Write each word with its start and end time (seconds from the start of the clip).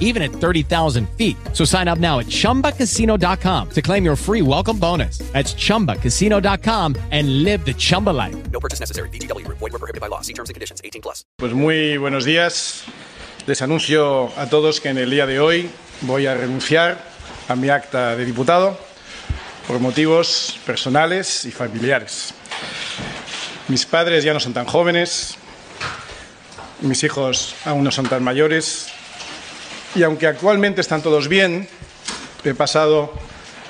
even 0.00 0.22
at 0.22 0.32
30,000 0.32 1.08
feet. 1.10 1.36
So 1.52 1.64
sign 1.64 1.86
up 1.86 1.98
now 1.98 2.18
at 2.18 2.26
ChumbaCasino.com 2.26 3.68
to 3.70 3.82
claim 3.82 4.04
your 4.04 4.16
free 4.16 4.42
welcome 4.42 4.78
bonus. 4.78 5.18
That's 5.32 5.54
ChumbaCasino.com 5.54 6.96
and 7.12 7.44
live 7.44 7.64
the 7.64 7.74
Chumba 7.74 8.10
life. 8.10 8.50
No 8.50 8.58
purchase 8.58 8.80
necessary. 8.80 9.08
VGW 9.10 9.44
Group. 9.46 9.58
Void 9.58 9.72
were 9.72 9.78
prohibited 9.78 10.00
by 10.00 10.08
law. 10.08 10.20
See 10.22 10.34
terms 10.34 10.50
and 10.50 10.54
conditions. 10.54 10.82
18 10.82 11.00
plus. 11.00 11.24
Pues 11.38 11.52
muy 11.52 11.96
buenos 11.96 12.24
días. 12.24 12.84
Les 13.46 13.62
anuncio 13.62 14.32
a 14.36 14.50
todos 14.50 14.80
que 14.80 14.88
en 14.88 14.98
el 14.98 15.10
día 15.10 15.26
de 15.26 15.40
hoy 15.40 15.70
voy 16.02 16.26
a 16.26 16.34
renunciar 16.34 16.98
a 17.48 17.56
mi 17.56 17.68
acta 17.68 18.16
de 18.16 18.24
diputado 18.24 18.78
por 19.66 19.80
motivos 19.80 20.58
personales 20.66 21.44
y 21.44 21.50
familiares. 21.50 22.34
Mis 23.68 23.86
padres 23.86 24.24
ya 24.24 24.34
no 24.34 24.40
son 24.40 24.52
tan 24.52 24.66
jóvenes, 24.66 25.36
mis 26.80 27.04
hijos 27.04 27.54
aún 27.64 27.84
no 27.84 27.90
son 27.90 28.08
tan 28.08 28.24
mayores 28.24 28.88
y 29.94 30.02
aunque 30.02 30.26
actualmente 30.26 30.80
están 30.80 31.02
todos 31.02 31.28
bien, 31.28 31.68
he 32.44 32.54
pasado 32.54 33.12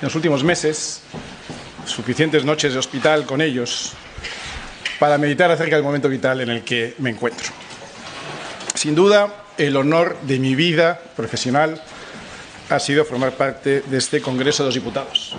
en 0.00 0.06
los 0.06 0.14
últimos 0.14 0.42
meses 0.44 1.02
suficientes 1.86 2.44
noches 2.44 2.72
de 2.72 2.78
hospital 2.78 3.24
con 3.24 3.40
ellos 3.40 3.92
para 4.98 5.16
meditar 5.16 5.50
acerca 5.50 5.76
del 5.76 5.84
momento 5.84 6.08
vital 6.08 6.40
en 6.40 6.50
el 6.50 6.62
que 6.62 6.94
me 6.98 7.10
encuentro. 7.10 7.46
Sin 8.74 8.94
duda, 8.94 9.44
el 9.56 9.76
honor 9.76 10.16
de 10.22 10.38
mi 10.38 10.54
vida 10.54 11.00
profesional 11.16 11.82
ha 12.68 12.78
sido 12.78 13.04
formar 13.04 13.32
parte 13.32 13.82
de 13.86 13.98
este 13.98 14.20
Congreso 14.20 14.62
de 14.62 14.68
los 14.68 14.74
Diputados. 14.74 15.34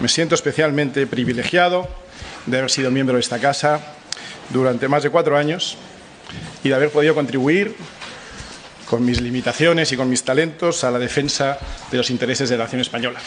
Me 0.00 0.08
siento 0.08 0.34
especialmente 0.34 1.06
privilegiado 1.06 1.88
de 2.46 2.58
haber 2.58 2.70
sido 2.70 2.90
miembro 2.90 3.16
de 3.16 3.20
esta 3.20 3.38
casa 3.38 3.80
durante 4.50 4.88
más 4.88 5.02
de 5.02 5.10
cuatro 5.10 5.36
años 5.36 5.76
y 6.62 6.68
de 6.68 6.74
haber 6.74 6.90
podido 6.90 7.14
contribuir 7.14 7.74
con 8.92 9.06
mis 9.06 9.22
limitaciones 9.22 9.90
y 9.92 9.96
con 9.96 10.10
mis 10.10 10.22
talentos 10.22 10.84
a 10.84 10.90
la 10.90 10.98
defensa 10.98 11.56
de 11.90 11.96
los 11.96 12.10
intereses 12.10 12.50
de 12.50 12.58
la 12.58 12.64
nación 12.64 12.82
española. 12.82 13.20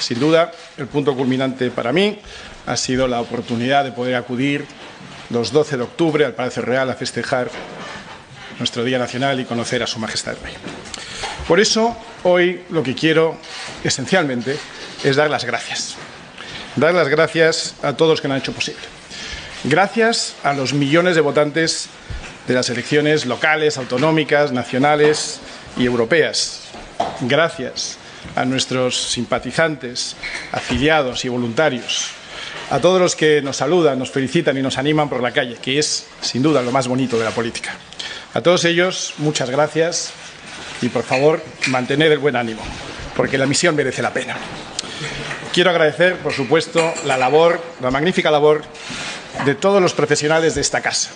Sin 0.00 0.18
duda, 0.18 0.50
el 0.76 0.88
punto 0.88 1.14
culminante 1.14 1.70
para 1.70 1.92
mí 1.92 2.18
ha 2.66 2.76
sido 2.76 3.06
la 3.06 3.20
oportunidad 3.20 3.84
de 3.84 3.92
poder 3.92 4.16
acudir 4.16 4.64
los 5.30 5.52
12 5.52 5.76
de 5.76 5.82
octubre 5.84 6.24
al 6.24 6.34
Palacio 6.34 6.62
Real 6.62 6.90
a 6.90 6.94
festejar 6.94 7.48
nuestro 8.58 8.82
Día 8.82 8.98
Nacional 8.98 9.38
y 9.38 9.44
conocer 9.44 9.84
a 9.84 9.86
Su 9.86 10.00
Majestad 10.00 10.34
el 10.34 10.42
Rey. 10.42 10.54
Por 11.46 11.60
eso, 11.60 11.96
hoy 12.24 12.62
lo 12.70 12.82
que 12.82 12.96
quiero 12.96 13.38
esencialmente 13.84 14.58
es 15.04 15.14
dar 15.14 15.30
las 15.30 15.44
gracias. 15.44 15.94
Dar 16.74 16.92
las 16.92 17.06
gracias 17.06 17.76
a 17.84 17.92
todos 17.92 18.10
los 18.10 18.20
que 18.20 18.26
lo 18.26 18.34
han 18.34 18.40
hecho 18.40 18.52
posible. 18.52 18.82
Gracias 19.62 20.34
a 20.42 20.54
los 20.54 20.72
millones 20.72 21.14
de 21.14 21.20
votantes 21.20 21.88
de 22.48 22.54
las 22.54 22.70
elecciones 22.70 23.26
locales, 23.26 23.76
autonómicas, 23.76 24.52
nacionales 24.52 25.38
y 25.76 25.84
europeas. 25.84 26.62
Gracias 27.20 27.98
a 28.34 28.44
nuestros 28.46 28.96
simpatizantes, 28.96 30.16
afiliados 30.50 31.24
y 31.24 31.28
voluntarios, 31.28 32.08
a 32.70 32.80
todos 32.80 33.00
los 33.00 33.14
que 33.14 33.42
nos 33.42 33.58
saludan, 33.58 33.98
nos 33.98 34.10
felicitan 34.10 34.56
y 34.56 34.62
nos 34.62 34.78
animan 34.78 35.08
por 35.08 35.22
la 35.22 35.32
calle, 35.32 35.56
que 35.60 35.78
es 35.78 36.06
sin 36.22 36.42
duda 36.42 36.62
lo 36.62 36.72
más 36.72 36.88
bonito 36.88 37.18
de 37.18 37.24
la 37.24 37.30
política. 37.30 37.74
A 38.34 38.40
todos 38.40 38.64
ellos, 38.64 39.14
muchas 39.18 39.50
gracias 39.50 40.12
y 40.80 40.88
por 40.88 41.02
favor, 41.02 41.42
mantener 41.68 42.12
el 42.12 42.18
buen 42.18 42.36
ánimo, 42.36 42.62
porque 43.14 43.36
la 43.36 43.46
misión 43.46 43.76
merece 43.76 44.00
la 44.00 44.12
pena. 44.12 44.36
Quiero 45.52 45.70
agradecer, 45.70 46.16
por 46.16 46.32
supuesto, 46.32 46.94
la 47.04 47.16
labor, 47.18 47.60
la 47.80 47.90
magnífica 47.90 48.30
labor 48.30 48.62
de 49.44 49.54
todos 49.54 49.82
los 49.82 49.92
profesionales 49.92 50.54
de 50.54 50.60
esta 50.60 50.80
casa, 50.80 51.10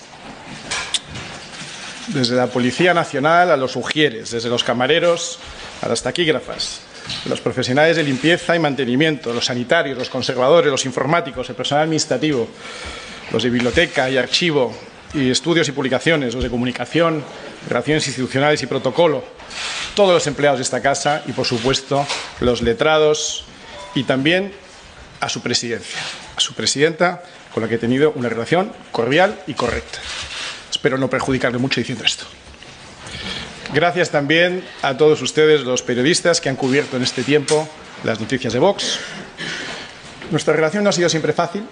desde 2.12 2.37
la 2.37 2.47
Policía 2.47 2.95
Nacional 2.95 3.50
a 3.50 3.56
los 3.56 3.77
ujieres, 3.77 4.31
desde 4.31 4.49
los 4.49 4.65
camareros 4.65 5.39
a 5.81 5.89
las 5.89 6.03
taquígrafas, 6.03 6.81
los 7.27 7.41
profesionales 7.41 7.97
de 7.97 8.03
limpieza 8.03 8.55
y 8.55 8.59
mantenimiento, 8.59 9.33
los 9.33 9.47
sanitarios, 9.47 9.99
los 9.99 10.11
conservadores, 10.11 10.71
los 10.71 10.84
informáticos, 10.84 11.49
el 11.49 11.56
personal 11.56 11.84
administrativo, 11.84 12.49
los 13.33 13.43
de 13.43 13.50
biblioteca 13.50 14.11
y 14.11 14.17
archivo 14.17 14.75
y 15.15 15.31
estudios 15.31 15.69
y 15.69 15.73
publicaciones, 15.73 16.34
los 16.34 16.45
de 16.45 16.50
comunicación, 16.50 17.23
relaciones 17.69 18.06
institucionales 18.06 18.62
y 18.62 18.67
protocolo, 18.67 19.25
todos 19.94 20.15
los 20.15 20.27
empleados 20.27 20.59
de 20.59 20.65
esta 20.65 20.81
casa 20.81 21.23
y, 21.27 21.33
por 21.33 21.47
supuesto, 21.47 22.06
los 22.41 22.62
letrados 22.62 23.44
y 23.94 24.05
también 24.05 24.53
a 25.21 25.29
su 25.29 25.41
presidencia, 25.41 26.00
a 26.37 26.41
su 26.41 26.55
presidenta, 26.55 27.23
con 27.53 27.62
la 27.62 27.69
que 27.69 27.77
he 27.77 27.79
tenido 27.79 28.12
una 28.17 28.29
relación 28.29 28.73
cordial 28.91 29.39
y 29.47 29.55
correcta. 29.55 29.99
Espero 30.82 30.98
no 30.98 31.09
perjudicarle 31.09 31.59
mucho 31.59 31.78
diciendo 31.78 32.03
esto. 32.04 32.25
Gracias 33.72 34.10
también 34.10 34.65
a 34.82 34.97
todos 34.97 35.22
ustedes, 35.22 35.60
los 35.60 35.81
periodistas, 35.81 36.41
que 36.41 36.48
han 36.48 36.56
cubierto 36.56 36.97
en 36.97 37.04
este 37.04 37.22
tiempo 37.22 37.69
las 38.03 38.19
noticias 38.19 38.53
de 38.53 38.59
Vox. 38.59 38.98
Nuestra 40.32 40.54
relación 40.54 40.82
no 40.82 40.91
ha 40.91 40.93
sido 40.93 41.09
siempre 41.09 41.32
fácil, 41.32 41.62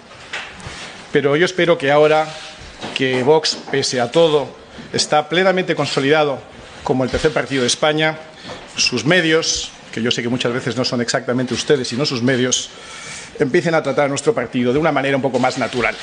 pero 1.11 1.35
yo 1.35 1.43
espero 1.43 1.77
que 1.77 1.91
ahora 1.91 2.25
que 2.95 3.21
Vox, 3.23 3.57
pese 3.69 3.99
a 3.99 4.09
todo, 4.13 4.47
está 4.93 5.27
plenamente 5.27 5.75
consolidado 5.75 6.41
como 6.85 7.03
el 7.03 7.09
tercer 7.09 7.33
partido 7.33 7.63
de 7.63 7.67
España, 7.67 8.17
sus 8.77 9.03
medios, 9.03 9.71
que 9.91 10.01
yo 10.01 10.09
sé 10.09 10.21
que 10.21 10.29
muchas 10.29 10.53
veces 10.53 10.77
no 10.77 10.85
son 10.85 11.01
exactamente 11.01 11.53
ustedes, 11.53 11.89
sino 11.89 12.05
sus 12.05 12.23
medios, 12.23 12.69
empiecen 13.39 13.75
a 13.75 13.83
tratar 13.83 14.05
a 14.05 14.07
nuestro 14.07 14.33
partido 14.33 14.71
de 14.71 14.79
una 14.79 14.93
manera 14.93 15.17
un 15.17 15.21
poco 15.21 15.37
más 15.37 15.57
natural. 15.57 15.97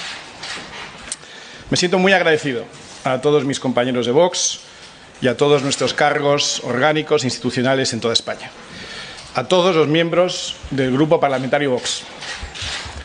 Me 1.70 1.78
siento 1.78 1.98
muy 1.98 2.12
agradecido 2.12 2.66
a 3.12 3.20
todos 3.20 3.44
mis 3.44 3.60
compañeros 3.60 4.06
de 4.06 4.12
Vox 4.12 4.60
y 5.20 5.28
a 5.28 5.36
todos 5.36 5.62
nuestros 5.62 5.94
cargos 5.94 6.60
orgánicos 6.64 7.24
e 7.24 7.26
institucionales 7.26 7.92
en 7.92 8.00
toda 8.00 8.14
España. 8.14 8.50
A 9.34 9.44
todos 9.44 9.74
los 9.74 9.88
miembros 9.88 10.56
del 10.70 10.92
Grupo 10.92 11.20
Parlamentario 11.20 11.70
Vox, 11.70 12.02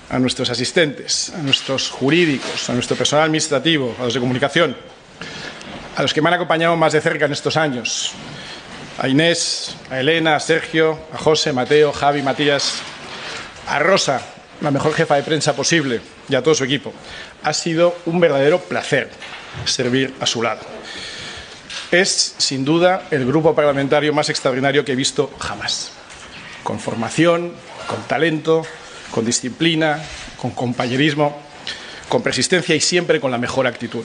a 0.09 0.19
nuestros 0.19 0.49
asistentes, 0.49 1.31
a 1.35 1.39
nuestros 1.39 1.89
jurídicos, 1.89 2.69
a 2.69 2.73
nuestro 2.73 2.95
personal 2.95 3.25
administrativo, 3.25 3.95
a 3.99 4.03
los 4.03 4.13
de 4.13 4.19
comunicación, 4.19 4.75
a 5.95 6.01
los 6.01 6.13
que 6.13 6.21
me 6.21 6.29
han 6.29 6.35
acompañado 6.35 6.75
más 6.75 6.93
de 6.93 7.01
cerca 7.01 7.25
en 7.25 7.31
estos 7.31 7.57
años, 7.57 8.11
a 8.99 9.07
Inés, 9.07 9.75
a 9.89 9.99
Elena, 9.99 10.35
a 10.35 10.39
Sergio, 10.39 10.99
a 11.13 11.17
José, 11.17 11.51
Mateo, 11.53 11.91
Javi, 11.91 12.21
Matías, 12.21 12.81
a 13.67 13.79
Rosa, 13.79 14.21
la 14.61 14.71
mejor 14.71 14.93
jefa 14.93 15.15
de 15.15 15.23
prensa 15.23 15.55
posible, 15.55 16.01
y 16.29 16.35
a 16.35 16.43
todo 16.43 16.55
su 16.55 16.63
equipo. 16.63 16.93
Ha 17.43 17.53
sido 17.53 17.95
un 18.05 18.19
verdadero 18.19 18.59
placer 18.59 19.09
servir 19.65 20.13
a 20.19 20.25
su 20.25 20.41
lado. 20.41 20.61
Es, 21.91 22.35
sin 22.37 22.65
duda, 22.65 23.07
el 23.11 23.25
grupo 23.25 23.53
parlamentario 23.53 24.13
más 24.13 24.29
extraordinario 24.29 24.83
que 24.83 24.93
he 24.93 24.95
visto 24.95 25.31
jamás. 25.39 25.91
Con 26.63 26.79
formación, 26.79 27.53
con 27.87 28.01
talento, 28.03 28.65
con 29.11 29.25
disciplina, 29.25 30.01
con 30.37 30.51
compañerismo, 30.51 31.37
con 32.09 32.23
persistencia 32.23 32.75
y 32.75 32.79
siempre 32.79 33.19
con 33.19 33.31
la 33.31 33.37
mejor 33.37 33.67
actitud. 33.67 34.03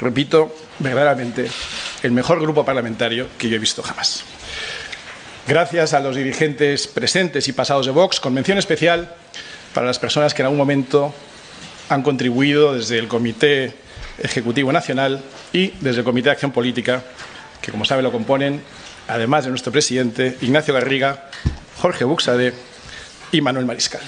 Repito, 0.00 0.54
verdaderamente, 0.78 1.50
el 2.02 2.12
mejor 2.12 2.40
grupo 2.40 2.64
parlamentario 2.64 3.28
que 3.36 3.48
yo 3.48 3.56
he 3.56 3.58
visto 3.58 3.82
jamás. 3.82 4.24
Gracias 5.46 5.94
a 5.94 6.00
los 6.00 6.14
dirigentes 6.14 6.86
presentes 6.86 7.48
y 7.48 7.52
pasados 7.52 7.86
de 7.86 7.92
Vox, 7.92 8.20
con 8.20 8.34
mención 8.34 8.58
especial 8.58 9.14
para 9.74 9.86
las 9.86 9.98
personas 9.98 10.34
que 10.34 10.42
en 10.42 10.46
algún 10.46 10.58
momento 10.58 11.14
han 11.88 12.02
contribuido 12.02 12.74
desde 12.74 12.98
el 12.98 13.08
Comité 13.08 13.74
Ejecutivo 14.18 14.72
Nacional 14.72 15.22
y 15.52 15.72
desde 15.80 16.00
el 16.00 16.04
Comité 16.04 16.28
de 16.28 16.32
Acción 16.32 16.52
Política, 16.52 17.02
que 17.60 17.70
como 17.70 17.84
sabe 17.84 18.02
lo 18.02 18.12
componen, 18.12 18.62
además 19.06 19.44
de 19.44 19.50
nuestro 19.50 19.72
presidente, 19.72 20.36
Ignacio 20.40 20.74
Garriga, 20.74 21.30
Jorge 21.80 22.04
Buxade 22.04 22.52
y 23.32 23.40
Manuel 23.40 23.66
Mariscal. 23.66 24.02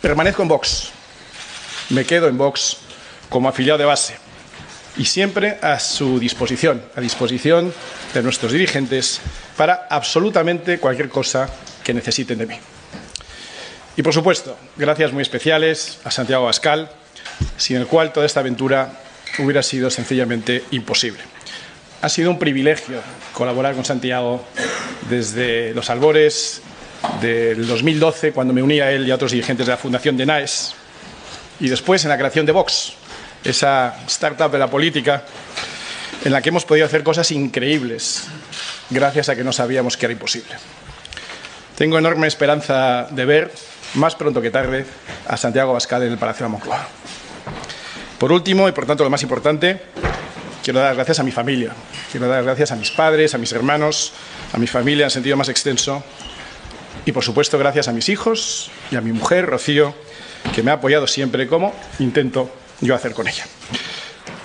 Permanezco 0.00 0.42
en 0.42 0.48
Vox, 0.48 0.90
me 1.90 2.04
quedo 2.04 2.28
en 2.28 2.38
Vox 2.38 2.78
como 3.28 3.48
afiliado 3.48 3.78
de 3.78 3.84
base 3.84 4.16
y 4.96 5.04
siempre 5.04 5.58
a 5.62 5.78
su 5.78 6.18
disposición, 6.18 6.82
a 6.96 7.00
disposición 7.00 7.72
de 8.14 8.22
nuestros 8.22 8.52
dirigentes 8.52 9.20
para 9.56 9.86
absolutamente 9.88 10.78
cualquier 10.78 11.08
cosa 11.08 11.48
que 11.84 11.94
necesiten 11.94 12.38
de 12.38 12.46
mí. 12.46 12.56
Y 13.98 14.02
por 14.04 14.14
supuesto, 14.14 14.56
gracias 14.76 15.12
muy 15.12 15.22
especiales 15.22 15.98
a 16.04 16.12
Santiago 16.12 16.44
Bascal, 16.44 16.88
sin 17.56 17.78
el 17.78 17.88
cual 17.88 18.12
toda 18.12 18.26
esta 18.26 18.38
aventura 18.38 18.92
hubiera 19.40 19.60
sido 19.60 19.90
sencillamente 19.90 20.62
imposible. 20.70 21.18
Ha 22.00 22.08
sido 22.08 22.30
un 22.30 22.38
privilegio 22.38 23.00
colaborar 23.32 23.74
con 23.74 23.84
Santiago 23.84 24.44
desde 25.10 25.74
los 25.74 25.90
albores 25.90 26.62
del 27.20 27.66
2012, 27.66 28.30
cuando 28.30 28.54
me 28.54 28.62
uní 28.62 28.78
a 28.78 28.92
él 28.92 29.04
y 29.04 29.10
a 29.10 29.16
otros 29.16 29.32
dirigentes 29.32 29.66
de 29.66 29.72
la 29.72 29.78
Fundación 29.78 30.16
de 30.16 30.26
NAES, 30.26 30.74
y 31.58 31.68
después 31.68 32.04
en 32.04 32.10
la 32.10 32.18
creación 32.18 32.46
de 32.46 32.52
Vox, 32.52 32.92
esa 33.42 33.96
startup 34.06 34.52
de 34.52 34.60
la 34.60 34.70
política 34.70 35.24
en 36.24 36.30
la 36.30 36.40
que 36.40 36.50
hemos 36.50 36.64
podido 36.64 36.86
hacer 36.86 37.02
cosas 37.02 37.32
increíbles 37.32 38.28
gracias 38.90 39.28
a 39.28 39.34
que 39.34 39.42
no 39.42 39.52
sabíamos 39.52 39.96
que 39.96 40.06
era 40.06 40.12
imposible. 40.12 40.54
Tengo 41.74 41.98
enorme 41.98 42.26
esperanza 42.28 43.08
de 43.10 43.24
ver, 43.24 43.52
más 43.94 44.14
pronto 44.14 44.40
que 44.40 44.50
tarde, 44.50 44.86
a 45.26 45.36
Santiago 45.36 45.72
Bascal 45.72 46.02
en 46.02 46.12
el 46.12 46.18
Palacio 46.18 46.46
de 46.46 46.50
Moncloa. 46.50 46.86
Por 48.18 48.32
último, 48.32 48.68
y 48.68 48.72
por 48.72 48.86
tanto 48.86 49.04
lo 49.04 49.10
más 49.10 49.22
importante, 49.22 49.80
quiero 50.62 50.80
dar 50.80 50.94
gracias 50.94 51.20
a 51.20 51.22
mi 51.22 51.30
familia. 51.30 51.72
Quiero 52.10 52.28
dar 52.28 52.42
gracias 52.42 52.72
a 52.72 52.76
mis 52.76 52.90
padres, 52.90 53.34
a 53.34 53.38
mis 53.38 53.52
hermanos, 53.52 54.12
a 54.52 54.58
mi 54.58 54.66
familia 54.66 55.04
en 55.04 55.10
sentido 55.10 55.36
más 55.36 55.48
extenso. 55.48 56.02
Y 57.04 57.12
por 57.12 57.22
supuesto, 57.22 57.58
gracias 57.58 57.88
a 57.88 57.92
mis 57.92 58.08
hijos 58.08 58.70
y 58.90 58.96
a 58.96 59.00
mi 59.00 59.12
mujer, 59.12 59.46
Rocío, 59.46 59.94
que 60.54 60.62
me 60.62 60.70
ha 60.70 60.74
apoyado 60.74 61.06
siempre 61.06 61.46
como 61.46 61.74
intento 61.98 62.50
yo 62.80 62.94
hacer 62.94 63.12
con 63.14 63.28
ella. 63.28 63.46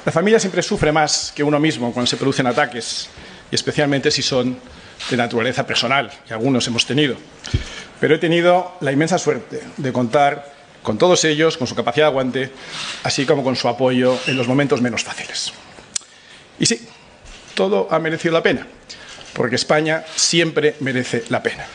La 0.06 0.12
familia 0.12 0.40
siempre 0.40 0.62
sufre 0.62 0.92
más 0.92 1.32
que 1.36 1.44
uno 1.44 1.60
mismo 1.60 1.94
cuando 1.94 2.10
se 2.10 2.18
producen 2.18 2.46
ataques, 2.48 3.10
y 3.52 3.56
especialmente 3.56 4.12
si 4.12 4.22
son 4.22 4.58
de 5.10 5.18
naturaleza 5.18 5.66
personal, 5.66 6.12
que 6.28 6.34
algunos 6.34 6.68
hemos 6.68 6.86
tenido. 6.86 7.16
Pero 8.04 8.16
he 8.16 8.18
tenido 8.18 8.74
la 8.82 8.92
inmensa 8.92 9.18
suerte 9.18 9.64
de 9.78 9.94
contar 9.94 10.52
con 10.82 10.98
todos 10.98 11.24
ellos, 11.24 11.56
con 11.56 11.68
su 11.68 11.74
capacidad 11.74 12.08
de 12.08 12.10
aguante, 12.10 12.52
así 13.04 13.26
como 13.26 13.46
con 13.46 13.56
su 13.56 13.70
apoyo 13.70 14.20
en 14.28 14.36
los 14.36 14.46
momentos 14.46 14.82
menos 14.82 15.06
fáciles. 15.06 15.54
Y 16.60 16.66
sí, 16.66 16.86
todo 17.54 17.88
ha 17.90 18.00
merecido 18.00 18.34
la 18.34 18.44
pena, 18.44 18.68
porque 19.32 19.56
España 19.56 20.04
siempre 20.18 20.76
merece 20.82 21.24
la 21.30 21.42
pena. 21.42 21.66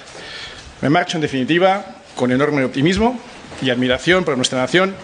Me 0.83 0.91
marcho, 0.91 1.17
en 1.17 1.23
definitiva, 1.23 1.97
con 2.15 2.31
enorme 2.31 2.63
optimismo 2.63 3.19
y 3.63 3.71
admiración 3.71 4.23
por 4.27 4.37
nuestra 4.37 4.59
nación 4.59 4.95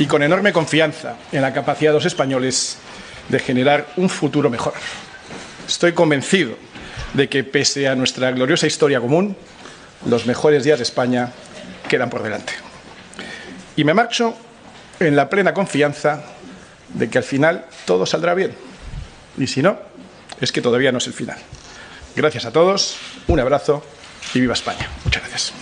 y 0.00 0.06
con 0.06 0.20
enorme 0.20 0.52
confianza 0.52 1.14
en 1.30 1.42
la 1.42 1.52
capacidad 1.52 1.92
de 1.92 1.98
los 1.98 2.06
españoles 2.06 2.76
de 3.28 3.38
generar 3.38 3.86
un 3.96 4.08
futuro 4.08 4.50
mejor. 4.50 4.74
Estoy 5.68 5.92
convencido 5.92 6.56
de 7.14 7.28
que, 7.28 7.44
pese 7.44 7.86
a 7.86 7.94
nuestra 7.94 8.32
gloriosa 8.32 8.66
historia 8.66 9.00
común, 9.00 9.36
los 10.06 10.26
mejores 10.26 10.64
días 10.64 10.78
de 10.78 10.84
España 10.84 11.32
quedan 11.88 12.10
por 12.10 12.22
delante. 12.22 12.52
Y 13.76 13.84
me 13.84 13.94
marcho 13.94 14.34
en 14.98 15.16
la 15.16 15.28
plena 15.28 15.54
confianza 15.54 16.22
de 16.94 17.08
que 17.08 17.18
al 17.18 17.24
final 17.24 17.66
todo 17.84 18.06
saldrá 18.06 18.34
bien. 18.34 18.54
Y 19.38 19.46
si 19.46 19.62
no, 19.62 19.78
es 20.40 20.52
que 20.52 20.60
todavía 20.60 20.92
no 20.92 20.98
es 20.98 21.06
el 21.06 21.12
final. 21.12 21.38
Gracias 22.16 22.44
a 22.44 22.52
todos, 22.52 22.96
un 23.28 23.40
abrazo 23.40 23.84
y 24.34 24.40
viva 24.40 24.54
España. 24.54 24.88
Muchas 25.04 25.22
gracias. 25.22 25.52